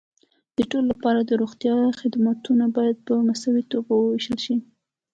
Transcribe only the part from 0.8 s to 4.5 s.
لپاره د روغتیا خدمتونه باید په مساوي توګه وېشل